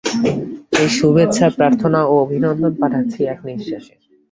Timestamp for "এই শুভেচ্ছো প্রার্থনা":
0.81-1.99